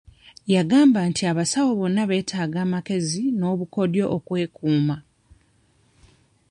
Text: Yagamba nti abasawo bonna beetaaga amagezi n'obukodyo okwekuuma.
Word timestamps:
Yagamba 0.53 0.99
nti 1.09 1.21
abasawo 1.31 1.71
bonna 1.79 2.03
beetaaga 2.09 2.57
amagezi 2.65 3.23
n'obukodyo 3.39 4.03
okwekuuma. 4.17 4.95